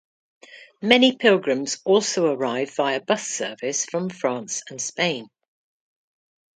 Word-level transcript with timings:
Many 0.81 1.15
pilgrims 1.15 1.77
also 1.85 2.25
arrive 2.33 2.73
via 2.73 3.01
bus 3.01 3.27
service 3.27 3.85
from 3.85 4.09
France 4.09 4.63
and 4.67 4.81
Spain. 4.81 5.29